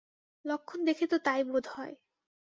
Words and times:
লক্ষণ 0.45 0.79
দেখে 0.85 1.05
তো 1.07 1.17
তাই 1.19 1.41
বোধ 1.43 1.65
হয়। 1.67 1.93